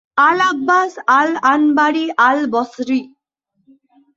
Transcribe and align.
al-Abbas 0.27 0.93
আল-আনবারি 1.19 2.05
al-Basri 2.27 2.99